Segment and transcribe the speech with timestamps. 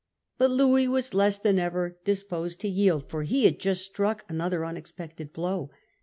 [0.39, 4.65] But Louis was less than ever disposed to yield, for he had just struck another
[4.65, 5.69] unexpected blow.